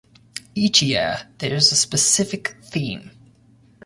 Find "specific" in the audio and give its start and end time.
1.75-2.55